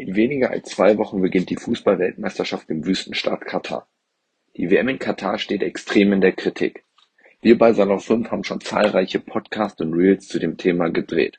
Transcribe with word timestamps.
In 0.00 0.16
weniger 0.16 0.50
als 0.50 0.70
zwei 0.70 0.96
Wochen 0.96 1.20
beginnt 1.20 1.50
die 1.50 1.58
Fußball-Weltmeisterschaft 1.58 2.70
im 2.70 2.86
Wüstenstaat 2.86 3.42
Katar. 3.42 3.86
Die 4.56 4.70
WM 4.70 4.88
in 4.88 4.98
Katar 4.98 5.36
steht 5.36 5.62
extrem 5.62 6.14
in 6.14 6.22
der 6.22 6.32
Kritik. 6.32 6.84
Wir 7.42 7.58
bei 7.58 7.74
Salon 7.74 8.00
5 8.00 8.30
haben 8.30 8.42
schon 8.42 8.62
zahlreiche 8.62 9.20
Podcasts 9.20 9.78
und 9.82 9.92
Reels 9.92 10.26
zu 10.26 10.38
dem 10.38 10.56
Thema 10.56 10.88
gedreht. 10.88 11.38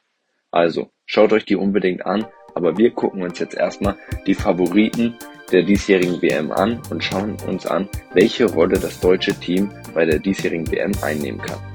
Also, 0.51 0.91
schaut 1.07 1.33
euch 1.33 1.45
die 1.45 1.55
unbedingt 1.55 2.05
an, 2.05 2.27
aber 2.53 2.77
wir 2.77 2.91
gucken 2.91 3.23
uns 3.23 3.39
jetzt 3.39 3.55
erstmal 3.55 3.97
die 4.27 4.35
Favoriten 4.35 5.15
der 5.51 5.63
diesjährigen 5.63 6.21
WM 6.21 6.51
an 6.51 6.83
und 6.91 7.03
schauen 7.03 7.37
uns 7.47 7.65
an, 7.65 7.89
welche 8.13 8.45
Rolle 8.45 8.77
das 8.77 8.99
deutsche 8.99 9.33
Team 9.33 9.71
bei 9.95 10.05
der 10.05 10.19
diesjährigen 10.19 10.71
WM 10.71 10.91
einnehmen 11.01 11.41
kann. 11.41 11.70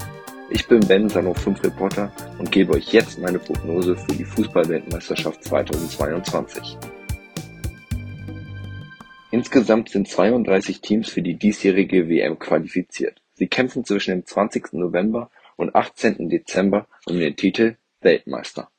Ich 0.48 0.68
bin 0.68 0.78
Ben, 0.86 1.08
Salon 1.08 1.34
5 1.34 1.64
Reporter 1.64 2.12
und 2.38 2.52
gebe 2.52 2.74
euch 2.74 2.92
jetzt 2.92 3.18
meine 3.18 3.40
Prognose 3.40 3.96
für 3.96 4.12
die 4.12 4.24
Fußballweltmeisterschaft 4.24 5.42
2022. 5.42 6.79
Insgesamt 9.32 9.88
sind 9.88 10.08
32 10.08 10.80
Teams 10.80 11.08
für 11.08 11.22
die 11.22 11.35
diesjährige 11.35 12.08
WM 12.08 12.38
qualifiziert. 12.38 13.21
Sie 13.35 13.48
kämpfen 13.48 13.85
zwischen 13.85 14.12
dem 14.12 14.24
20. 14.24 14.74
November 14.74 15.30
und 15.57 15.74
18. 15.74 16.29
Dezember 16.29 16.86
um 17.07 17.18
den 17.18 17.35
Titel 17.35 17.76
Weltmeister. 18.00 18.71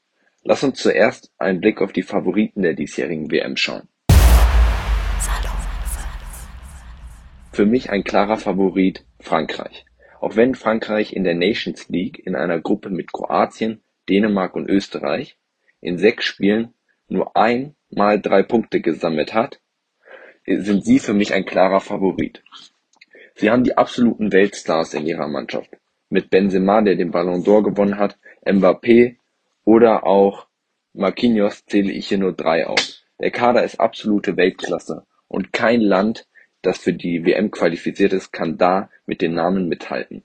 Lass 0.44 0.64
uns 0.64 0.80
zuerst 0.80 1.34
einen 1.38 1.60
Blick 1.60 1.82
auf 1.82 1.92
die 1.92 2.04
Favoriten 2.04 2.62
der 2.62 2.76
diesjährigen 2.76 3.30
WM 3.30 3.58
schauen. 3.58 3.90
Für 7.52 7.66
mich 7.66 7.90
ein 7.90 8.06
klarer 8.06 8.38
Favorit 8.38 9.04
Frankreich. 9.20 9.87
Auch 10.20 10.36
wenn 10.36 10.56
Frankreich 10.56 11.14
in 11.14 11.24
der 11.24 11.36
Nations 11.36 11.90
League 11.90 12.20
in 12.26 12.36
einer 12.36 12.60
Gruppe 12.60 12.90
mit 12.90 13.12
Kroatien, 13.12 13.84
Dänemark 14.10 14.56
und 14.56 14.70
Österreich 14.70 15.38
in 15.80 15.98
sechs 15.98 16.26
Spielen 16.26 16.74
nur 17.08 17.36
einmal 17.36 18.20
drei 18.22 18.44
Punkte 18.44 18.82
gesammelt 18.82 19.34
hat, 19.34 19.60
sind 20.46 20.86
sie 20.86 21.00
für 21.00 21.14
mich 21.14 21.34
ein 21.34 21.46
klarer 21.46 21.82
Favorit. 21.82 22.42
Sie 23.36 23.52
haben 23.52 23.64
die 23.64 23.78
absoluten 23.78 24.32
Weltstars 24.32 24.94
in 24.94 25.06
ihrer 25.06 25.28
Mannschaft. 25.28 25.70
Mit 26.10 26.30
Benzema, 26.30 26.82
der 26.82 26.96
den 26.96 27.12
Ballon 27.12 27.44
d'Or 27.44 27.64
gewonnen 27.64 27.98
hat, 27.98 28.18
Mbappé 28.46 29.18
oder 29.64 30.06
auch 30.06 30.48
Marquinhos 30.94 31.66
zähle 31.66 31.92
ich 31.92 32.08
hier 32.08 32.18
nur 32.18 32.34
drei 32.34 32.66
auf. 32.66 33.04
Der 33.20 33.30
Kader 33.30 33.64
ist 33.64 33.80
absolute 33.80 34.38
Weltklasse 34.38 35.06
und 35.28 35.54
kein 35.54 35.82
Land 35.82 36.28
das 36.68 36.78
für 36.78 36.94
die 36.94 37.26
WM 37.26 37.50
qualifiziert 37.50 38.12
ist, 38.12 38.34
kann 38.34 38.58
da 38.58 38.90
mit 39.06 39.22
den 39.22 39.34
Namen 39.34 39.70
mithalten. 39.70 40.24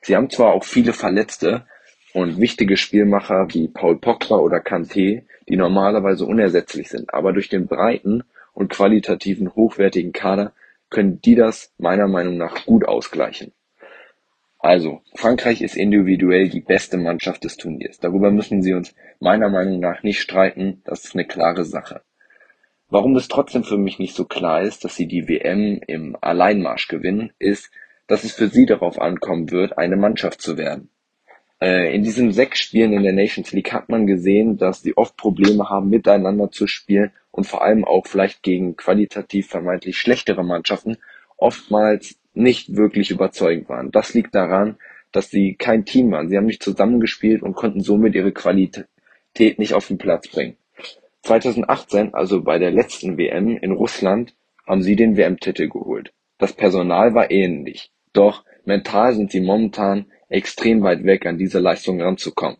Sie 0.00 0.14
haben 0.14 0.30
zwar 0.30 0.52
auch 0.52 0.64
viele 0.64 0.92
Verletzte 0.92 1.66
und 2.14 2.40
wichtige 2.40 2.76
Spielmacher 2.76 3.48
wie 3.50 3.68
Paul 3.68 3.98
Pogba 3.98 4.36
oder 4.36 4.58
Kanté, 4.58 5.24
die 5.48 5.56
normalerweise 5.56 6.24
unersetzlich 6.24 6.88
sind, 6.88 7.12
aber 7.12 7.32
durch 7.32 7.48
den 7.48 7.66
breiten 7.66 8.22
und 8.52 8.70
qualitativen 8.70 9.54
hochwertigen 9.54 10.12
Kader 10.12 10.52
können 10.88 11.20
die 11.20 11.34
das 11.34 11.72
meiner 11.78 12.06
Meinung 12.06 12.36
nach 12.36 12.64
gut 12.64 12.84
ausgleichen. 12.84 13.52
Also, 14.58 15.00
Frankreich 15.16 15.62
ist 15.62 15.76
individuell 15.76 16.48
die 16.48 16.60
beste 16.60 16.96
Mannschaft 16.96 17.42
des 17.42 17.56
Turniers. 17.56 17.98
Darüber 17.98 18.30
müssen 18.30 18.62
sie 18.62 18.74
uns 18.74 18.94
meiner 19.18 19.48
Meinung 19.48 19.80
nach 19.80 20.04
nicht 20.04 20.20
streiten, 20.20 20.82
das 20.84 21.04
ist 21.04 21.14
eine 21.14 21.26
klare 21.26 21.64
Sache. 21.64 22.02
Warum 22.92 23.16
es 23.16 23.26
trotzdem 23.26 23.64
für 23.64 23.78
mich 23.78 23.98
nicht 23.98 24.14
so 24.14 24.26
klar 24.26 24.60
ist, 24.60 24.84
dass 24.84 24.96
sie 24.96 25.06
die 25.06 25.26
WM 25.26 25.80
im 25.86 26.14
Alleinmarsch 26.20 26.88
gewinnen, 26.88 27.32
ist, 27.38 27.70
dass 28.06 28.22
es 28.22 28.32
für 28.32 28.48
sie 28.48 28.66
darauf 28.66 29.00
ankommen 29.00 29.50
wird, 29.50 29.78
eine 29.78 29.96
Mannschaft 29.96 30.42
zu 30.42 30.58
werden. 30.58 30.90
Äh, 31.58 31.96
in 31.96 32.02
diesen 32.02 32.32
sechs 32.32 32.58
Spielen 32.58 32.92
in 32.92 33.02
der 33.02 33.14
Nations 33.14 33.50
League 33.52 33.72
hat 33.72 33.88
man 33.88 34.06
gesehen, 34.06 34.58
dass 34.58 34.82
sie 34.82 34.94
oft 34.94 35.16
Probleme 35.16 35.70
haben, 35.70 35.88
miteinander 35.88 36.50
zu 36.50 36.66
spielen 36.66 37.12
und 37.30 37.46
vor 37.46 37.62
allem 37.62 37.86
auch 37.86 38.06
vielleicht 38.06 38.42
gegen 38.42 38.76
qualitativ 38.76 39.46
vermeintlich 39.46 39.96
schlechtere 39.96 40.44
Mannschaften 40.44 40.98
oftmals 41.38 42.18
nicht 42.34 42.76
wirklich 42.76 43.10
überzeugend 43.10 43.70
waren. 43.70 43.90
Das 43.90 44.12
liegt 44.12 44.34
daran, 44.34 44.76
dass 45.12 45.30
sie 45.30 45.54
kein 45.54 45.86
Team 45.86 46.10
waren. 46.10 46.28
Sie 46.28 46.36
haben 46.36 46.44
nicht 46.44 46.62
zusammengespielt 46.62 47.42
und 47.42 47.54
konnten 47.54 47.80
somit 47.80 48.14
ihre 48.14 48.32
Qualität 48.32 48.86
nicht 49.56 49.72
auf 49.72 49.88
den 49.88 49.96
Platz 49.96 50.28
bringen. 50.28 50.58
2018, 51.22 52.14
also 52.14 52.42
bei 52.42 52.58
der 52.58 52.70
letzten 52.70 53.16
WM 53.16 53.56
in 53.56 53.72
Russland, 53.72 54.34
haben 54.66 54.82
sie 54.82 54.96
den 54.96 55.16
WM-Titel 55.16 55.68
geholt. 55.68 56.12
Das 56.38 56.52
Personal 56.52 57.14
war 57.14 57.30
ähnlich, 57.30 57.92
doch 58.12 58.44
mental 58.64 59.14
sind 59.14 59.30
sie 59.30 59.40
momentan 59.40 60.06
extrem 60.28 60.82
weit 60.82 61.04
weg, 61.04 61.26
an 61.26 61.38
diese 61.38 61.60
Leistung 61.60 62.00
ranzukommen. 62.00 62.58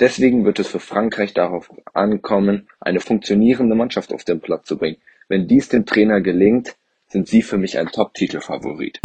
Deswegen 0.00 0.44
wird 0.44 0.58
es 0.58 0.68
für 0.68 0.80
Frankreich 0.80 1.34
darauf 1.34 1.70
ankommen, 1.92 2.68
eine 2.80 3.00
funktionierende 3.00 3.76
Mannschaft 3.76 4.12
auf 4.12 4.24
den 4.24 4.40
Platz 4.40 4.66
zu 4.66 4.76
bringen. 4.76 4.96
Wenn 5.28 5.46
dies 5.46 5.68
dem 5.68 5.86
Trainer 5.86 6.20
gelingt, 6.20 6.76
sind 7.06 7.28
sie 7.28 7.42
für 7.42 7.58
mich 7.58 7.78
ein 7.78 7.86
Top-Titelfavorit. 7.86 9.00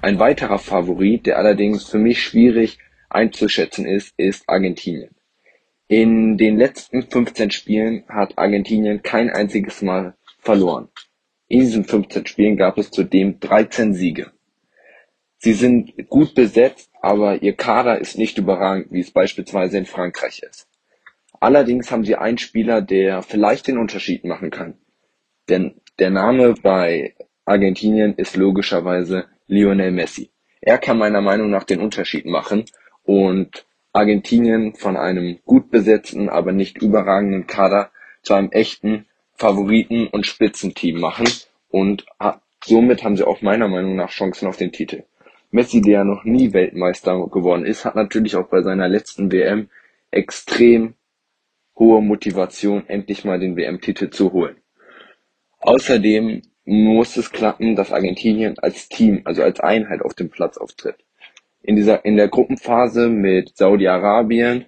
Ein 0.00 0.18
weiterer 0.18 0.58
Favorit, 0.58 1.26
der 1.26 1.36
allerdings 1.36 1.84
für 1.84 1.98
mich 1.98 2.22
schwierig 2.22 2.78
einzuschätzen 3.10 3.84
ist, 3.84 4.14
ist 4.16 4.48
Argentinien. 4.48 5.15
In 5.88 6.36
den 6.36 6.56
letzten 6.56 7.02
15 7.02 7.52
Spielen 7.52 8.04
hat 8.08 8.36
Argentinien 8.38 9.02
kein 9.02 9.30
einziges 9.30 9.82
Mal 9.82 10.16
verloren. 10.40 10.88
In 11.46 11.60
diesen 11.60 11.84
15 11.84 12.26
Spielen 12.26 12.56
gab 12.56 12.76
es 12.76 12.90
zudem 12.90 13.38
13 13.38 13.94
Siege. 13.94 14.32
Sie 15.38 15.52
sind 15.52 16.08
gut 16.08 16.34
besetzt, 16.34 16.90
aber 17.00 17.40
ihr 17.40 17.54
Kader 17.54 18.00
ist 18.00 18.18
nicht 18.18 18.36
überragend, 18.36 18.90
wie 18.90 19.00
es 19.00 19.12
beispielsweise 19.12 19.78
in 19.78 19.86
Frankreich 19.86 20.42
ist. 20.42 20.66
Allerdings 21.38 21.92
haben 21.92 22.04
sie 22.04 22.16
einen 22.16 22.38
Spieler, 22.38 22.82
der 22.82 23.22
vielleicht 23.22 23.68
den 23.68 23.78
Unterschied 23.78 24.24
machen 24.24 24.50
kann. 24.50 24.78
Denn 25.48 25.80
der 26.00 26.10
Name 26.10 26.54
bei 26.60 27.14
Argentinien 27.44 28.14
ist 28.14 28.36
logischerweise 28.36 29.26
Lionel 29.46 29.92
Messi. 29.92 30.32
Er 30.60 30.78
kann 30.78 30.98
meiner 30.98 31.20
Meinung 31.20 31.50
nach 31.50 31.64
den 31.64 31.80
Unterschied 31.80 32.26
machen 32.26 32.64
und 33.04 33.65
Argentinien 33.96 34.74
von 34.74 34.98
einem 34.98 35.38
gut 35.46 35.70
besetzten, 35.70 36.28
aber 36.28 36.52
nicht 36.52 36.82
überragenden 36.82 37.46
Kader 37.46 37.90
zu 38.20 38.34
einem 38.34 38.50
echten 38.50 39.06
Favoriten 39.32 40.06
und 40.08 40.26
Spitzenteam 40.26 41.00
machen 41.00 41.26
und 41.70 42.04
somit 42.62 43.02
haben 43.02 43.16
sie 43.16 43.26
auch 43.26 43.40
meiner 43.40 43.68
Meinung 43.68 43.96
nach 43.96 44.10
Chancen 44.10 44.48
auf 44.48 44.58
den 44.58 44.70
Titel. 44.70 45.04
Messi, 45.50 45.80
der 45.80 45.92
ja 45.92 46.04
noch 46.04 46.24
nie 46.24 46.52
Weltmeister 46.52 47.26
geworden 47.28 47.64
ist, 47.64 47.86
hat 47.86 47.96
natürlich 47.96 48.36
auch 48.36 48.48
bei 48.48 48.60
seiner 48.60 48.88
letzten 48.88 49.32
WM 49.32 49.70
extrem 50.10 50.92
hohe 51.78 52.02
Motivation, 52.02 52.86
endlich 52.88 53.24
mal 53.24 53.40
den 53.40 53.56
WM-Titel 53.56 54.10
zu 54.10 54.32
holen. 54.32 54.56
Außerdem 55.60 56.42
muss 56.66 57.16
es 57.16 57.32
klappen, 57.32 57.76
dass 57.76 57.92
Argentinien 57.92 58.58
als 58.58 58.90
Team, 58.90 59.22
also 59.24 59.42
als 59.42 59.60
Einheit 59.60 60.02
auf 60.02 60.12
dem 60.12 60.28
Platz 60.28 60.58
auftritt 60.58 61.05
in 61.66 61.74
dieser, 61.74 62.04
in 62.04 62.16
der 62.16 62.28
Gruppenphase 62.28 63.08
mit 63.08 63.56
Saudi-Arabien, 63.56 64.66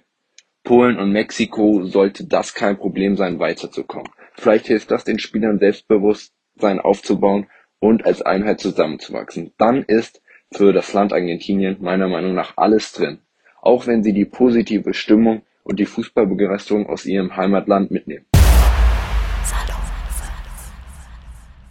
Polen 0.63 0.99
und 0.99 1.11
Mexiko 1.11 1.85
sollte 1.85 2.27
das 2.27 2.53
kein 2.53 2.77
Problem 2.77 3.15
sein, 3.15 3.39
weiterzukommen. 3.39 4.11
Vielleicht 4.35 4.67
hilft 4.67 4.91
das 4.91 5.05
den 5.05 5.17
Spielern 5.17 5.59
Selbstbewusstsein 5.59 6.79
aufzubauen 6.79 7.47
und 7.79 8.05
als 8.05 8.21
Einheit 8.21 8.59
zusammenzuwachsen. 8.59 9.53
Dann 9.57 9.83
ist 9.83 10.21
für 10.51 10.73
das 10.73 10.91
Land 10.93 11.13
Argentinien 11.13 11.77
meiner 11.79 12.09
Meinung 12.09 12.35
nach 12.35 12.53
alles 12.57 12.91
drin. 12.91 13.19
Auch 13.61 13.87
wenn 13.87 14.03
sie 14.03 14.13
die 14.13 14.25
positive 14.25 14.93
Stimmung 14.93 15.43
und 15.63 15.79
die 15.79 15.85
Fußballbegeisterung 15.85 16.87
aus 16.87 17.05
ihrem 17.05 17.37
Heimatland 17.37 17.91
mitnehmen. 17.91 18.25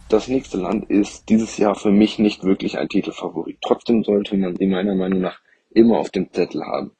Das 0.09 0.27
nächste 0.27 0.57
Land 0.57 0.89
ist 0.89 1.29
dieses 1.29 1.59
Jahr 1.59 1.75
für 1.75 1.91
mich 1.91 2.17
nicht 2.17 2.43
wirklich 2.43 2.79
ein 2.79 2.89
Titelfavorit. 2.89 3.59
Trotzdem 3.61 4.03
sollte 4.03 4.35
man 4.37 4.55
sie 4.55 4.65
meiner 4.65 4.95
Meinung 4.95 5.21
nach 5.21 5.39
immer 5.69 5.99
auf 5.99 6.09
dem 6.09 6.33
Zettel 6.33 6.63
haben. 6.63 6.93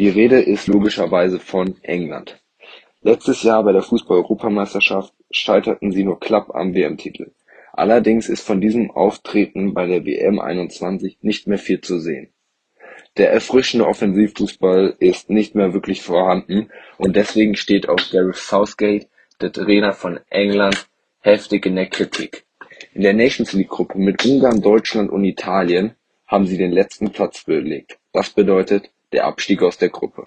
Die 0.00 0.08
Rede 0.08 0.40
ist 0.40 0.66
logischerweise 0.66 1.38
von 1.38 1.76
England. 1.82 2.42
Letztes 3.00 3.44
Jahr 3.44 3.62
bei 3.62 3.70
der 3.70 3.82
Fußball-Europameisterschaft 3.82 5.14
scheiterten 5.30 5.92
sie 5.92 6.02
nur 6.02 6.18
knapp 6.18 6.52
am 6.52 6.74
WM-Titel. 6.74 7.30
Allerdings 7.72 8.28
ist 8.28 8.44
von 8.44 8.60
diesem 8.60 8.90
Auftreten 8.90 9.72
bei 9.72 9.86
der 9.86 10.04
WM 10.04 10.40
21 10.40 11.18
nicht 11.22 11.46
mehr 11.46 11.58
viel 11.58 11.80
zu 11.80 12.00
sehen. 12.00 12.32
Der 13.18 13.32
erfrischende 13.32 13.86
Offensivfußball 13.86 14.96
ist 14.98 15.30
nicht 15.30 15.54
mehr 15.54 15.74
wirklich 15.74 16.02
vorhanden 16.02 16.70
und 16.98 17.14
deswegen 17.14 17.54
steht 17.54 17.88
auch 17.88 18.00
Gareth 18.10 18.34
Southgate, 18.34 19.08
der 19.40 19.52
Trainer 19.52 19.92
von 19.92 20.18
England, 20.28 20.88
heftig 21.22 21.66
in 21.66 21.76
der 21.76 21.86
Kritik. 21.86 22.44
In 22.94 23.02
der 23.02 23.14
Nations-League-Gruppe 23.14 23.98
mit 23.98 24.24
Ungarn, 24.24 24.60
Deutschland 24.60 25.10
und 25.10 25.24
Italien 25.24 25.94
haben 26.26 26.46
sie 26.46 26.58
den 26.58 26.72
letzten 26.72 27.10
Platz 27.10 27.44
belegt. 27.44 27.98
Das 28.12 28.30
bedeutet 28.30 28.90
der 29.12 29.26
Abstieg 29.26 29.62
aus 29.62 29.78
der 29.78 29.88
Gruppe. 29.88 30.24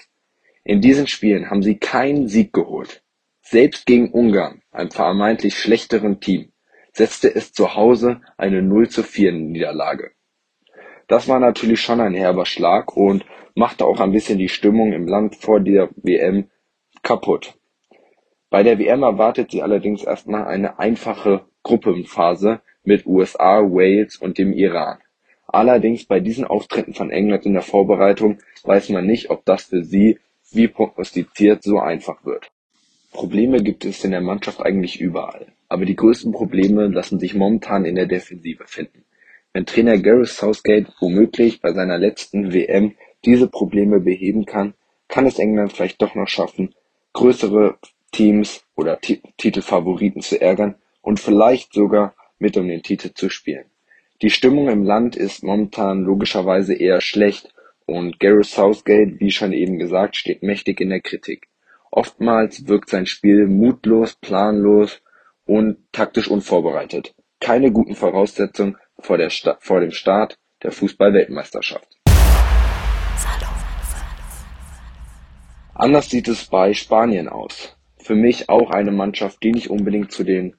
In 0.63 0.81
diesen 0.81 1.07
Spielen 1.07 1.50
haben 1.50 1.62
sie 1.62 1.77
keinen 1.77 2.27
Sieg 2.27 2.53
geholt. 2.53 3.03
Selbst 3.42 3.86
gegen 3.86 4.12
Ungarn, 4.12 4.62
einem 4.71 4.89
vermeintlich 4.89 5.59
schlechteren 5.59 6.19
Team, 6.19 6.51
setzte 6.94 7.33
es 7.33 7.51
zu 7.53 7.75
Hause 7.75 8.21
eine 8.38 8.62
0 8.62 8.89
zu 8.89 9.03
4 9.03 9.33
Niederlage. 9.33 10.12
Das 11.07 11.27
war 11.27 11.39
natürlich 11.39 11.81
schon 11.81 12.00
ein 12.00 12.15
herber 12.15 12.45
Schlag 12.45 12.95
und 12.95 13.25
machte 13.53 13.86
auch 13.86 14.00
ein 14.00 14.12
bisschen 14.12 14.39
die 14.39 14.50
Stimmung 14.50 14.94
im 14.94 15.07
Land 15.07 15.36
vor 15.36 15.59
der 15.59 15.89
WM 15.97 16.50
kaputt. 17.03 17.56
Bei 18.50 18.63
der 18.63 18.80
WM 18.80 19.03
erwartet 19.03 19.51
sie 19.51 19.62
allerdings 19.62 20.03
erstmal 20.03 20.45
eine 20.45 20.80
einfache 20.80 21.45
Gruppenphase 21.63 22.62
mit 22.83 23.06
USA, 23.06 23.62
Wales 23.62 24.18
und 24.18 24.38
dem 24.38 24.53
Iran. 24.53 25.00
Allerdings 25.47 26.06
bei 26.06 26.19
diesen 26.19 26.45
Auftritten 26.45 26.94
von 26.94 27.12
England 27.12 27.45
in 27.45 27.53
der 27.53 27.62
Vorbereitung 27.62 28.39
weiß 28.63 28.89
man 28.89 29.06
nicht, 29.06 29.30
ob 29.30 29.45
das 29.45 29.63
für 29.63 29.83
sie, 29.83 30.19
wie 30.51 30.68
prognostiziert, 30.68 31.63
so 31.63 31.80
einfach 31.80 32.24
wird. 32.25 32.51
Probleme 33.12 33.63
gibt 33.63 33.86
es 33.86 34.03
in 34.03 34.12
der 34.12 34.21
Mannschaft 34.21 34.62
eigentlich 34.62 35.00
überall, 35.00 35.47
aber 35.69 35.86
die 35.86 35.95
größten 35.95 36.31
Probleme 36.31 36.88
lassen 36.88 37.19
sich 37.19 37.33
momentan 37.33 37.86
in 37.86 37.95
der 37.95 38.06
Defensive 38.06 38.65
finden. 38.68 39.06
Wenn 39.53 39.65
Trainer 39.65 39.97
Gareth 39.97 40.27
Southgate 40.27 40.88
womöglich 41.00 41.62
bei 41.62 41.71
seiner 41.71 41.97
letzten 41.97 42.53
WM 42.53 42.95
diese 43.24 43.47
Probleme 43.47 44.01
beheben 44.01 44.45
kann, 44.45 44.74
kann 45.07 45.25
es 45.25 45.39
England 45.39 45.71
vielleicht 45.71 46.01
doch 46.01 46.13
noch 46.13 46.27
schaffen, 46.27 46.75
größere 47.13 47.77
Teams 48.16 48.64
oder 48.78 48.98
Titelfavoriten 49.02 50.22
zu 50.22 50.40
ärgern 50.40 50.76
und 51.02 51.20
vielleicht 51.20 51.74
sogar 51.74 52.16
mit 52.40 52.56
um 52.56 52.66
den 52.66 52.82
Titel 52.82 53.12
zu 53.14 53.30
spielen. 53.30 53.66
Die 54.22 54.30
Stimmung 54.30 54.70
im 54.70 54.84
Land 54.84 55.18
ist 55.18 55.44
momentan 55.44 56.04
logischerweise 56.04 56.74
eher 56.74 57.02
schlecht 57.02 57.54
und 57.86 58.18
Gareth 58.22 58.46
Southgate, 58.46 59.20
wie 59.20 59.32
schon 59.32 59.52
eben 59.52 59.80
gesagt, 59.80 60.16
steht 60.16 60.44
mächtig 60.44 60.80
in 60.80 60.92
der 60.92 61.02
Kritik. 61.02 61.50
Oftmals 61.92 62.70
wirkt 62.70 62.90
sein 62.90 63.06
Spiel 63.06 63.48
mutlos, 63.48 64.16
planlos 64.16 65.02
und 65.44 65.78
taktisch 65.92 66.30
unvorbereitet. 66.30 67.14
Keine 67.42 67.74
guten 67.74 67.96
Voraussetzungen 67.96 68.78
vor, 68.98 69.20
vor 69.60 69.80
dem 69.82 69.92
Start 69.92 70.40
der 70.64 70.72
Fußball-Weltmeisterschaft. 70.72 71.90
Anders 75.74 76.10
sieht 76.10 76.30
es 76.30 76.46
bei 76.46 76.74
Spanien 76.74 77.28
aus. 77.28 77.75
Für 78.06 78.13
mich 78.13 78.50
auch 78.50 78.69
eine 78.69 78.92
Mannschaft, 78.92 79.42
die 79.42 79.52
nicht 79.52 79.72
unbedingt 79.72 80.12
zu 80.12 80.24
den 80.24 80.57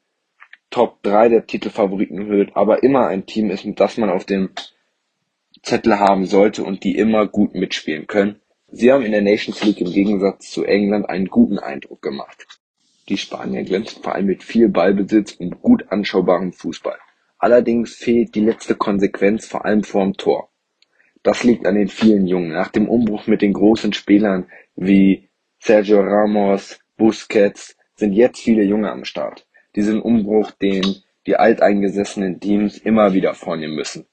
Top 0.68 1.00
3 1.04 1.28
der 1.28 1.46
Titelfavoriten 1.46 2.16
gehört, 2.16 2.56
aber 2.56 2.82
immer 2.82 3.06
ein 3.06 3.24
Team 3.24 3.50
ist, 3.50 3.64
das 3.76 3.98
man 3.98 4.10
auf 4.10 4.24
dem 4.24 4.50
Zettel 5.62 6.00
haben 6.00 6.26
sollte 6.26 6.64
und 6.64 6.82
die 6.82 6.96
immer 6.96 7.28
gut 7.28 7.54
mitspielen 7.54 8.08
können. 8.08 8.40
Sie 8.72 8.90
haben 8.90 9.04
in 9.04 9.12
der 9.12 9.22
Nations 9.22 9.62
League 9.62 9.80
im 9.80 9.92
Gegensatz 9.92 10.50
zu 10.50 10.64
England 10.64 11.08
einen 11.08 11.28
guten 11.28 11.60
Eindruck 11.60 12.02
gemacht. 12.02 12.48
Die 13.08 13.16
Spanier 13.16 13.62
glänzen 13.62 14.02
vor 14.02 14.16
allem 14.16 14.26
mit 14.26 14.42
viel 14.42 14.68
Ballbesitz 14.68 15.30
und 15.34 15.62
gut 15.62 15.84
anschaubarem 15.92 16.52
Fußball. 16.52 16.98
Allerdings 17.38 17.94
fehlt 17.94 18.34
die 18.34 18.40
letzte 18.40 18.74
Konsequenz 18.74 19.46
vor 19.46 19.64
allem 19.64 19.84
vorm 19.84 20.14
Tor. 20.14 20.50
Das 21.22 21.44
liegt 21.44 21.64
an 21.64 21.76
den 21.76 21.86
vielen 21.86 22.26
Jungen. 22.26 22.50
Nach 22.50 22.72
dem 22.72 22.88
Umbruch 22.88 23.28
mit 23.28 23.40
den 23.40 23.52
großen 23.52 23.92
Spielern 23.92 24.48
wie 24.74 25.28
Sergio 25.60 26.00
Ramos, 26.00 26.80
Busquets 26.96 27.76
sind 27.94 28.12
jetzt 28.12 28.40
viele 28.40 28.62
Junge 28.62 28.90
am 28.90 29.04
Start. 29.04 29.46
Diesen 29.74 30.00
Umbruch, 30.00 30.50
den 30.52 30.96
die 31.26 31.36
alteingesessenen 31.36 32.40
Teams 32.40 32.78
immer 32.78 33.12
wieder 33.12 33.34
vornehmen 33.34 33.74
müssen. 33.74 34.06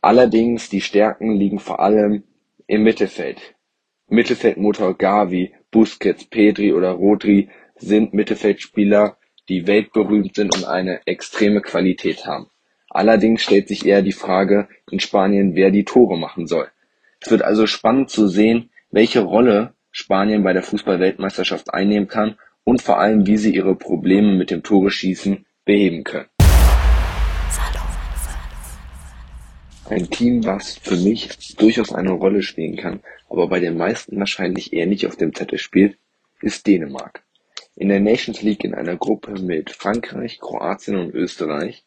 Allerdings 0.00 0.70
die 0.70 0.80
Stärken 0.80 1.36
liegen 1.36 1.58
vor 1.58 1.80
allem 1.80 2.24
im 2.66 2.82
Mittelfeld. 2.82 3.54
Mittelfeldmotor 4.08 4.96
Gavi, 4.96 5.52
Busquets, 5.70 6.24
Pedri 6.24 6.72
oder 6.72 6.90
Rodri 6.90 7.48
sind 7.76 8.14
Mittelfeldspieler, 8.14 9.16
die 9.48 9.66
weltberühmt 9.66 10.34
sind 10.34 10.54
und 10.56 10.64
eine 10.64 11.00
extreme 11.06 11.60
Qualität 11.60 12.26
haben. 12.26 12.50
Allerdings 12.88 13.42
stellt 13.42 13.68
sich 13.68 13.86
eher 13.86 14.02
die 14.02 14.12
Frage 14.12 14.68
in 14.90 14.98
Spanien, 14.98 15.54
wer 15.54 15.70
die 15.70 15.84
Tore 15.84 16.18
machen 16.18 16.46
soll. 16.46 16.68
Es 17.20 17.30
wird 17.30 17.42
also 17.42 17.66
spannend 17.66 18.10
zu 18.10 18.26
sehen, 18.26 18.70
welche 18.90 19.20
Rolle 19.20 19.74
Spanien 19.90 20.42
bei 20.42 20.52
der 20.52 20.62
Fußballweltmeisterschaft 20.62 21.74
einnehmen 21.74 22.08
kann 22.08 22.36
und 22.64 22.82
vor 22.82 22.98
allem, 22.98 23.26
wie 23.26 23.36
sie 23.36 23.54
ihre 23.54 23.74
Probleme 23.74 24.36
mit 24.36 24.50
dem 24.50 24.62
Toreschießen 24.62 25.46
beheben 25.64 26.04
können. 26.04 26.28
Ein 29.88 30.08
Team, 30.08 30.44
was 30.44 30.78
für 30.78 30.96
mich 30.96 31.56
durchaus 31.56 31.92
eine 31.92 32.12
Rolle 32.12 32.42
spielen 32.42 32.76
kann, 32.76 33.00
aber 33.28 33.48
bei 33.48 33.58
den 33.58 33.76
meisten 33.76 34.18
wahrscheinlich 34.18 34.72
eher 34.72 34.86
nicht 34.86 35.06
auf 35.06 35.16
dem 35.16 35.34
Zettel 35.34 35.58
spielt, 35.58 35.98
ist 36.42 36.66
Dänemark. 36.66 37.24
In 37.74 37.88
der 37.88 37.98
Nations 37.98 38.42
League 38.42 38.62
in 38.62 38.74
einer 38.74 38.96
Gruppe 38.96 39.40
mit 39.40 39.70
Frankreich, 39.70 40.38
Kroatien 40.38 40.96
und 40.96 41.14
Österreich 41.14 41.84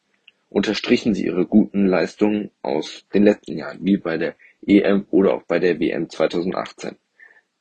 unterstrichen 0.50 1.14
sie 1.14 1.26
ihre 1.26 1.46
guten 1.46 1.86
Leistungen 1.86 2.52
aus 2.62 3.06
den 3.14 3.24
letzten 3.24 3.58
Jahren, 3.58 3.80
wie 3.82 3.98
bei 3.98 4.18
der 4.18 4.36
EM 4.66 5.06
oder 5.10 5.34
auch 5.34 5.44
bei 5.44 5.60
der 5.60 5.80
WM 5.80 6.10
2018. 6.10 6.98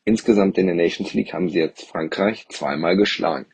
Insgesamt 0.04 0.58
in 0.58 0.66
der 0.66 0.74
Nations 0.74 1.14
League 1.14 1.32
haben 1.32 1.48
sie 1.48 1.60
jetzt 1.60 1.88
Frankreich 1.88 2.48
zweimal 2.48 2.96
geschlagen. 2.96 3.46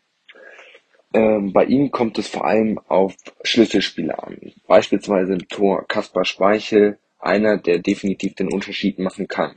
Ähm, 1.13 1.53
bei 1.53 1.65
ihnen 1.65 1.91
kommt 1.91 2.19
es 2.19 2.29
vor 2.29 2.47
allem 2.47 2.79
auf 2.89 3.15
Schlüsselspieler 3.43 4.23
an. 4.23 4.53
Beispielsweise 4.67 5.35
im 5.35 5.49
Tor 5.49 5.87
Kaspar 5.87 6.25
Speichel, 6.25 6.99
einer, 7.19 7.59
der 7.59 7.79
definitiv 7.79 8.35
den 8.35 8.53
Unterschied 8.53 8.99
machen 8.99 9.29
kann. 9.29 9.57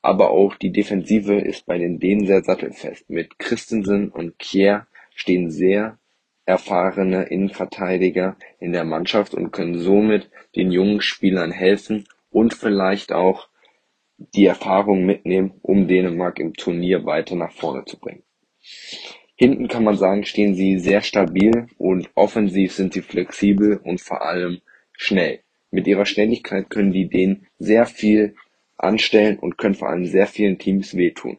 Aber 0.00 0.30
auch 0.30 0.56
die 0.56 0.72
Defensive 0.72 1.34
ist 1.34 1.66
bei 1.66 1.78
den 1.78 2.00
Dänen 2.00 2.26
sehr 2.26 2.42
sattelfest. 2.42 3.08
Mit 3.08 3.38
Christensen 3.38 4.08
und 4.08 4.38
Kier 4.38 4.86
stehen 5.14 5.50
sehr 5.50 5.98
erfahrene 6.44 7.24
Innenverteidiger 7.24 8.36
in 8.58 8.72
der 8.72 8.84
Mannschaft 8.84 9.34
und 9.34 9.52
können 9.52 9.78
somit 9.78 10.28
den 10.56 10.72
jungen 10.72 11.00
Spielern 11.00 11.52
helfen 11.52 12.08
und 12.30 12.54
vielleicht 12.54 13.12
auch 13.12 13.48
die 14.18 14.46
Erfahrung 14.46 15.04
mitnehmen, 15.04 15.54
um 15.62 15.88
Dänemark 15.88 16.38
im 16.38 16.54
Turnier 16.54 17.04
weiter 17.04 17.34
nach 17.34 17.52
vorne 17.52 17.84
zu 17.84 17.98
bringen. 17.98 18.22
Hinten 19.34 19.68
kann 19.68 19.84
man 19.84 19.96
sagen, 19.96 20.24
stehen 20.24 20.54
sie 20.54 20.78
sehr 20.78 21.00
stabil 21.02 21.66
und 21.78 22.10
offensiv 22.14 22.72
sind 22.72 22.92
sie 22.92 23.02
flexibel 23.02 23.80
und 23.82 24.00
vor 24.00 24.22
allem 24.22 24.60
schnell. 24.92 25.40
Mit 25.70 25.86
ihrer 25.86 26.06
Schnelligkeit 26.06 26.70
können 26.70 26.92
die 26.92 27.08
Dänen 27.08 27.46
sehr 27.58 27.86
viel 27.86 28.36
anstellen 28.76 29.38
und 29.38 29.58
können 29.58 29.74
vor 29.74 29.88
allem 29.88 30.06
sehr 30.06 30.26
vielen 30.26 30.58
Teams 30.58 30.96
wehtun. 30.96 31.38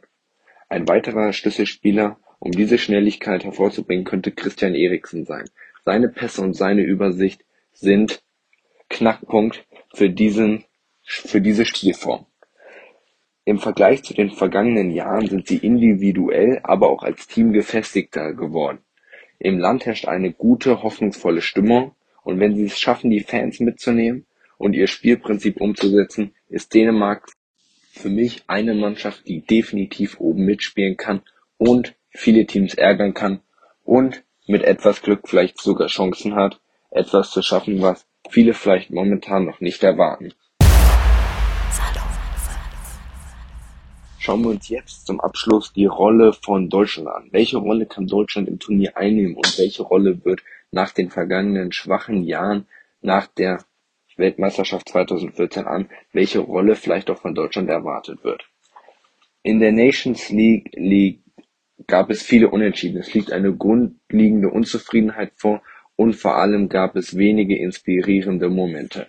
Ein 0.68 0.88
weiterer 0.88 1.32
Schlüsselspieler, 1.32 2.18
um 2.40 2.50
diese 2.50 2.78
Schnelligkeit 2.78 3.44
hervorzubringen, 3.44 4.04
könnte 4.04 4.32
Christian 4.32 4.74
Eriksen 4.74 5.24
sein. 5.24 5.48
Seine 5.84 6.08
Pässe 6.08 6.42
und 6.42 6.54
seine 6.54 6.82
Übersicht 6.82 7.44
sind 7.72 8.22
Knackpunkt 8.88 9.66
für 9.94 10.10
diesen, 10.10 10.64
für 11.02 11.40
diese 11.40 11.64
Spielform. 11.64 12.26
Im 13.46 13.58
Vergleich 13.58 14.02
zu 14.02 14.14
den 14.14 14.30
vergangenen 14.30 14.90
Jahren 14.90 15.26
sind 15.26 15.46
sie 15.46 15.58
individuell, 15.58 16.60
aber 16.62 16.88
auch 16.88 17.02
als 17.02 17.26
Team 17.26 17.52
gefestigter 17.52 18.32
geworden. 18.32 18.78
Im 19.38 19.58
Land 19.58 19.84
herrscht 19.84 20.06
eine 20.06 20.32
gute, 20.32 20.82
hoffnungsvolle 20.82 21.42
Stimmung, 21.42 21.94
und 22.22 22.40
wenn 22.40 22.56
sie 22.56 22.64
es 22.64 22.78
schaffen, 22.78 23.10
die 23.10 23.20
Fans 23.20 23.60
mitzunehmen 23.60 24.24
und 24.56 24.72
ihr 24.72 24.86
Spielprinzip 24.86 25.60
umzusetzen, 25.60 26.34
ist 26.48 26.72
Dänemark 26.72 27.28
für 27.92 28.08
mich 28.08 28.44
eine 28.46 28.74
Mannschaft, 28.74 29.28
die 29.28 29.42
definitiv 29.42 30.18
oben 30.20 30.46
mitspielen 30.46 30.96
kann 30.96 31.20
und 31.58 31.94
viele 32.08 32.46
Teams 32.46 32.74
ärgern 32.74 33.12
kann 33.12 33.40
und 33.84 34.24
mit 34.46 34.62
etwas 34.62 35.02
Glück 35.02 35.28
vielleicht 35.28 35.60
sogar 35.60 35.88
Chancen 35.88 36.34
hat, 36.34 36.60
etwas 36.90 37.30
zu 37.30 37.42
schaffen, 37.42 37.82
was 37.82 38.06
viele 38.30 38.54
vielleicht 38.54 38.90
momentan 38.90 39.44
noch 39.44 39.60
nicht 39.60 39.82
erwarten. 39.82 40.32
Schauen 44.24 44.42
wir 44.42 44.52
uns 44.52 44.70
jetzt 44.70 45.04
zum 45.04 45.20
Abschluss 45.20 45.74
die 45.74 45.84
Rolle 45.84 46.32
von 46.32 46.70
Deutschland 46.70 47.08
an. 47.08 47.28
Welche 47.30 47.58
Rolle 47.58 47.84
kann 47.84 48.06
Deutschland 48.06 48.48
im 48.48 48.58
Turnier 48.58 48.96
einnehmen 48.96 49.36
und 49.36 49.58
welche 49.58 49.82
Rolle 49.82 50.24
wird 50.24 50.40
nach 50.70 50.92
den 50.92 51.10
vergangenen 51.10 51.72
schwachen 51.72 52.24
Jahren 52.24 52.66
nach 53.02 53.26
der 53.26 53.62
Weltmeisterschaft 54.16 54.88
2014 54.88 55.66
an, 55.66 55.90
welche 56.14 56.38
Rolle 56.38 56.74
vielleicht 56.74 57.10
auch 57.10 57.18
von 57.18 57.34
Deutschland 57.34 57.68
erwartet 57.68 58.24
wird? 58.24 58.48
In 59.42 59.60
der 59.60 59.72
Nations 59.72 60.30
League, 60.30 60.70
League 60.72 61.20
gab 61.86 62.08
es 62.08 62.22
viele 62.22 62.48
Unentschieden. 62.48 63.00
Es 63.00 63.12
liegt 63.12 63.30
eine 63.30 63.54
grundlegende 63.54 64.48
Unzufriedenheit 64.48 65.32
vor 65.36 65.60
und 65.96 66.16
vor 66.16 66.36
allem 66.38 66.70
gab 66.70 66.96
es 66.96 67.18
wenige 67.18 67.58
inspirierende 67.58 68.48
Momente. 68.48 69.06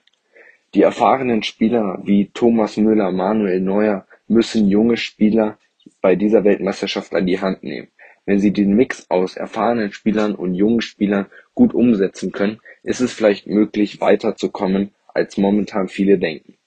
Die 0.73 0.81
erfahrenen 0.81 1.41
Spieler 1.41 2.01
wie 2.03 2.31
Thomas 2.33 2.75
Müller, 2.75 3.13
Manuel 3.13 3.61
Neuer 3.61 4.05
müssen 4.27 4.67
junge 4.67 4.97
Spieler 4.97 5.57
bei 6.01 6.15
dieser 6.15 6.43
Weltmeisterschaft 6.43 7.13
an 7.13 7.25
die 7.25 7.39
Hand 7.39 7.63
nehmen. 7.63 7.89
Wenn 8.25 8.39
sie 8.39 8.51
den 8.51 8.75
Mix 8.75 9.09
aus 9.09 9.37
erfahrenen 9.37 9.91
Spielern 9.91 10.33
und 10.33 10.55
jungen 10.55 10.81
Spielern 10.81 11.27
gut 11.53 11.73
umsetzen 11.73 12.31
können, 12.31 12.59
ist 12.81 12.99
es 12.99 13.13
vielleicht 13.13 13.45
möglich, 13.45 14.01
weiterzukommen, 14.01 14.91
als 15.13 15.37
momentan 15.37 15.87
viele 15.87 16.17
denken. 16.17 16.57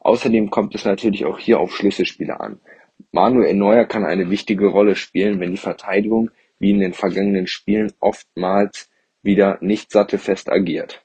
Außerdem 0.00 0.50
kommt 0.50 0.74
es 0.74 0.84
natürlich 0.84 1.24
auch 1.26 1.38
hier 1.38 1.60
auf 1.60 1.74
Schlüsselspieler 1.76 2.40
an. 2.40 2.60
Manuel 3.12 3.54
Neuer 3.54 3.84
kann 3.84 4.04
eine 4.04 4.30
wichtige 4.30 4.66
Rolle 4.66 4.96
spielen, 4.96 5.40
wenn 5.40 5.52
die 5.52 5.56
Verteidigung, 5.56 6.30
wie 6.58 6.70
in 6.70 6.80
den 6.80 6.92
vergangenen 6.92 7.46
Spielen, 7.46 7.92
oftmals 8.00 8.90
wieder 9.22 9.58
nicht 9.60 9.90
sattelfest 9.90 10.50
agiert. 10.50 11.04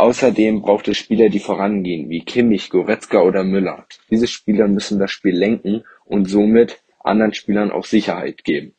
Außerdem 0.00 0.62
braucht 0.62 0.88
es 0.88 0.96
Spieler, 0.96 1.28
die 1.28 1.40
vorangehen, 1.40 2.08
wie 2.08 2.24
Kimmich, 2.24 2.70
Goretzka 2.70 3.20
oder 3.20 3.44
Müller. 3.44 3.84
Diese 4.10 4.28
Spieler 4.28 4.66
müssen 4.66 4.98
das 4.98 5.10
Spiel 5.10 5.36
lenken 5.36 5.84
und 6.06 6.24
somit 6.24 6.82
anderen 7.00 7.34
Spielern 7.34 7.70
auch 7.70 7.84
Sicherheit 7.84 8.42
geben. 8.42 8.74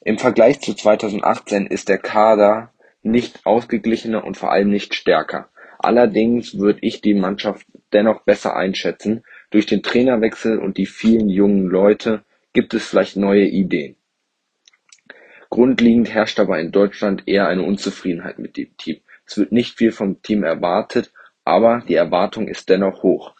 Im 0.00 0.18
Vergleich 0.18 0.60
zu 0.60 0.74
2018 0.74 1.66
ist 1.66 1.88
der 1.88 1.98
Kader 1.98 2.72
nicht 3.02 3.40
ausgeglichener 3.44 4.22
und 4.22 4.36
vor 4.36 4.52
allem 4.52 4.70
nicht 4.70 4.94
stärker. 4.94 5.48
Allerdings 5.80 6.56
würde 6.56 6.78
ich 6.82 7.00
die 7.00 7.14
Mannschaft 7.14 7.66
dennoch 7.92 8.22
besser 8.22 8.54
einschätzen. 8.54 9.24
Durch 9.50 9.66
den 9.66 9.82
Trainerwechsel 9.82 10.60
und 10.60 10.76
die 10.76 10.86
vielen 10.86 11.30
jungen 11.30 11.66
Leute 11.66 12.22
gibt 12.52 12.74
es 12.74 12.86
vielleicht 12.86 13.16
neue 13.16 13.46
Ideen. 13.46 13.96
Grundlegend 15.50 16.14
herrscht 16.14 16.38
aber 16.38 16.60
in 16.60 16.70
Deutschland 16.70 17.24
eher 17.26 17.48
eine 17.48 17.64
Unzufriedenheit 17.64 18.38
mit 18.38 18.56
dem 18.56 18.76
Team. 18.76 19.00
Es 19.32 19.38
wird 19.38 19.50
nicht 19.50 19.78
viel 19.78 19.92
vom 19.92 20.20
Team 20.20 20.42
erwartet, 20.42 21.10
aber 21.42 21.82
die 21.88 21.94
Erwartung 21.94 22.48
ist 22.48 22.68
dennoch 22.68 23.02
hoch. 23.02 23.34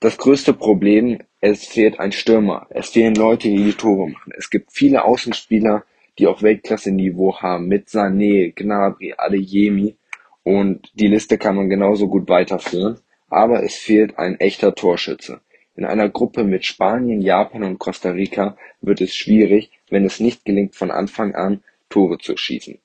Das 0.00 0.18
größte 0.18 0.52
Problem, 0.52 1.20
es 1.40 1.64
fehlt 1.64 2.00
ein 2.00 2.10
Stürmer. 2.10 2.66
Es 2.70 2.88
fehlen 2.88 3.14
Leute, 3.14 3.46
die 3.46 3.62
die 3.62 3.74
Tore 3.74 4.10
machen. 4.10 4.32
Es 4.36 4.50
gibt 4.50 4.72
viele 4.72 5.04
Außenspieler, 5.04 5.84
die 6.18 6.26
auch 6.26 6.42
Weltklasse-Niveau 6.42 7.36
haben, 7.36 7.68
mit 7.68 7.86
Sané, 7.86 8.52
Gnabry, 8.52 9.14
Adeyemi. 9.16 9.94
Und 10.42 10.90
die 10.94 11.06
Liste 11.06 11.38
kann 11.38 11.54
man 11.54 11.70
genauso 11.70 12.08
gut 12.08 12.28
weiterführen. 12.28 12.98
Aber 13.28 13.62
es 13.62 13.76
fehlt 13.76 14.18
ein 14.18 14.40
echter 14.40 14.74
Torschütze. 14.74 15.40
In 15.76 15.84
einer 15.84 16.08
Gruppe 16.08 16.42
mit 16.42 16.64
Spanien, 16.64 17.20
Japan 17.20 17.62
und 17.62 17.78
Costa 17.78 18.10
Rica 18.10 18.58
wird 18.80 19.00
es 19.00 19.14
schwierig, 19.14 19.70
wenn 19.88 20.04
es 20.04 20.18
nicht 20.18 20.44
gelingt, 20.44 20.74
von 20.74 20.90
Anfang 20.90 21.36
an 21.36 21.62
Tore 21.90 22.18
zu 22.18 22.36
schießen. 22.36 22.80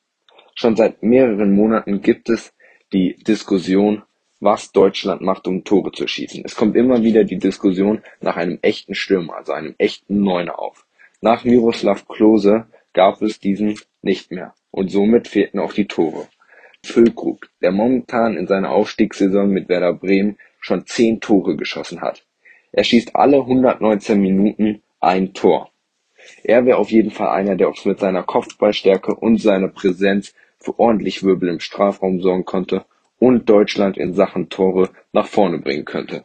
Schon 0.62 0.76
seit 0.76 1.02
mehreren 1.02 1.56
Monaten 1.56 2.02
gibt 2.02 2.28
es 2.28 2.54
die 2.92 3.16
Diskussion, 3.16 4.02
was 4.42 4.74
Deutschland 4.74 5.22
macht, 5.22 5.48
um 5.48 5.64
Tore 5.64 5.94
zu 5.94 6.06
schießen. 6.06 6.44
Es 6.44 6.58
kommt 6.58 6.76
immer 6.76 7.02
wieder 7.02 7.24
die 7.24 7.38
Diskussion 7.38 8.02
nach 8.20 8.36
einem 8.36 8.60
echten 8.62 8.94
Stürmer, 8.94 9.38
also 9.38 9.54
einem 9.54 9.76
echten 9.78 10.22
Neuner 10.22 10.60
auf. 10.60 10.86
Nach 11.22 11.46
Miroslav 11.46 12.10
Klose 12.10 12.66
gab 12.92 13.22
es 13.22 13.40
diesen 13.40 13.80
nicht 14.02 14.32
mehr 14.32 14.54
und 14.70 14.92
somit 14.92 15.30
fehlten 15.30 15.60
auch 15.60 15.72
die 15.72 15.88
Tore. 15.88 16.28
Füllkrug, 16.84 17.50
der 17.62 17.72
momentan 17.72 18.36
in 18.36 18.46
seiner 18.46 18.72
Aufstiegssaison 18.72 19.50
mit 19.50 19.70
Werder 19.70 19.94
Bremen 19.94 20.38
schon 20.60 20.86
zehn 20.86 21.22
Tore 21.22 21.56
geschossen 21.56 22.02
hat. 22.02 22.26
Er 22.74 22.84
schießt 22.84 23.16
alle 23.16 23.38
119 23.38 24.20
Minuten 24.20 24.82
ein 25.00 25.34
Tor. 25.34 25.72
Er 26.44 26.66
wäre 26.66 26.80
auf 26.80 26.92
jeden 26.92 27.12
Fall 27.12 27.30
einer, 27.30 27.56
der 27.56 27.70
auch 27.70 27.86
mit 27.86 28.00
seiner 28.00 28.24
Kopfballstärke 28.24 29.16
und 29.16 29.38
seiner 29.38 29.70
Präsenz 29.70 30.34
für 30.60 30.80
ordentlich 30.80 31.24
Wirbel 31.24 31.50
im 31.50 31.60
Strafraum 31.60 32.22
sorgen 32.22 32.46
konnte 32.46 32.86
und 33.18 33.50
Deutschland 33.50 33.98
in 33.98 34.14
Sachen 34.14 34.50
Tore 34.50 34.90
nach 35.12 35.28
vorne 35.28 35.60
bringen 35.60 35.86
könnte. 35.86 36.24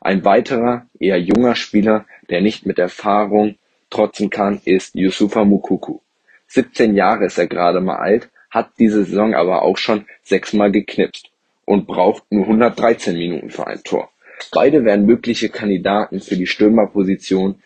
Ein 0.00 0.24
weiterer, 0.24 0.86
eher 0.98 1.20
junger 1.20 1.54
Spieler, 1.54 2.06
der 2.28 2.40
nicht 2.40 2.66
mit 2.66 2.78
Erfahrung 2.78 3.56
trotzen 3.90 4.30
kann, 4.30 4.60
ist 4.64 4.94
Yusufa 4.94 5.44
Mukuku. 5.44 6.00
17 6.48 6.96
Jahre 6.96 7.26
ist 7.26 7.38
er 7.38 7.46
gerade 7.46 7.80
mal 7.80 7.96
alt, 7.96 8.28
hat 8.50 8.70
diese 8.78 9.04
Saison 9.04 9.34
aber 9.34 9.62
auch 9.62 9.78
schon 9.78 10.06
sechsmal 10.22 10.70
geknipst 10.70 11.30
und 11.64 11.86
braucht 11.86 12.30
nur 12.30 12.44
113 12.44 13.16
Minuten 13.16 13.50
für 13.50 13.66
ein 13.66 13.82
Tor. 13.84 14.10
Beide 14.52 14.84
wären 14.84 15.06
mögliche 15.06 15.48
Kandidaten 15.48 16.20
für 16.20 16.36
die 16.36 16.46
Stürmerposition 16.46 17.62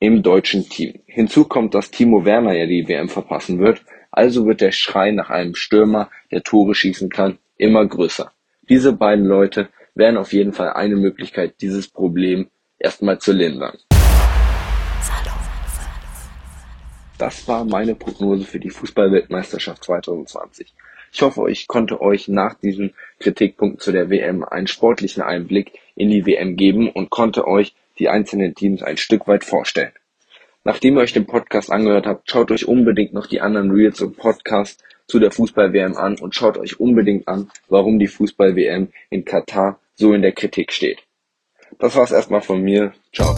im 0.00 0.22
deutschen 0.22 0.68
Team. 0.68 1.00
Hinzu 1.06 1.44
kommt, 1.44 1.74
dass 1.74 1.90
Timo 1.90 2.24
Werner 2.24 2.52
ja 2.52 2.66
die 2.66 2.88
WM 2.88 3.08
verpassen 3.08 3.58
wird, 3.58 3.82
also 4.10 4.46
wird 4.46 4.60
der 4.60 4.72
Schrei 4.72 5.10
nach 5.10 5.30
einem 5.30 5.54
Stürmer, 5.54 6.10
der 6.30 6.42
Tore 6.42 6.74
schießen 6.74 7.10
kann, 7.10 7.38
immer 7.56 7.86
größer. 7.86 8.32
Diese 8.68 8.92
beiden 8.92 9.24
Leute 9.24 9.68
wären 9.94 10.16
auf 10.16 10.32
jeden 10.32 10.52
Fall 10.52 10.72
eine 10.72 10.96
Möglichkeit, 10.96 11.60
dieses 11.60 11.88
Problem 11.88 12.48
erstmal 12.78 13.18
zu 13.18 13.32
lindern. 13.32 13.78
Das 17.18 17.48
war 17.48 17.64
meine 17.64 17.96
Prognose 17.96 18.44
für 18.44 18.60
die 18.60 18.70
Fußballweltmeisterschaft 18.70 19.82
2020. 19.82 20.72
Ich 21.12 21.22
hoffe, 21.22 21.50
ich 21.50 21.66
konnte 21.66 22.00
euch 22.00 22.28
nach 22.28 22.54
diesem 22.54 22.92
Kritikpunkt 23.18 23.82
zu 23.82 23.90
der 23.90 24.08
WM 24.08 24.44
einen 24.44 24.68
sportlichen 24.68 25.22
Einblick 25.22 25.72
in 25.96 26.10
die 26.10 26.26
WM 26.26 26.56
geben 26.56 26.90
und 26.90 27.10
konnte 27.10 27.48
euch 27.48 27.74
die 27.98 28.08
einzelnen 28.08 28.54
Teams 28.54 28.82
ein 28.82 28.98
Stück 28.98 29.26
weit 29.26 29.42
vorstellen. 29.42 29.92
Nachdem 30.68 30.96
ihr 30.96 31.00
euch 31.00 31.14
den 31.14 31.24
Podcast 31.24 31.72
angehört 31.72 32.06
habt, 32.06 32.30
schaut 32.30 32.50
euch 32.50 32.68
unbedingt 32.68 33.14
noch 33.14 33.26
die 33.26 33.40
anderen 33.40 33.70
Reels 33.70 34.02
und 34.02 34.18
Podcasts 34.18 34.84
zu 35.06 35.18
der 35.18 35.30
Fußball-WM 35.30 35.96
an 35.96 36.18
und 36.18 36.34
schaut 36.34 36.58
euch 36.58 36.78
unbedingt 36.78 37.26
an, 37.26 37.50
warum 37.70 37.98
die 37.98 38.06
Fußball-WM 38.06 38.88
in 39.08 39.24
Katar 39.24 39.80
so 39.94 40.12
in 40.12 40.20
der 40.20 40.32
Kritik 40.32 40.74
steht. 40.74 40.98
Das 41.78 41.96
war's 41.96 42.12
erstmal 42.12 42.42
von 42.42 42.60
mir. 42.60 42.92
Ciao. 43.14 43.34